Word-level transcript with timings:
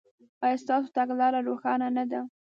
ایا 0.45 0.57
ستاسو 0.63 0.87
تګلاره 0.97 1.39
روښانه 1.47 1.87
نه 1.97 2.03
ده؟ 2.11 2.21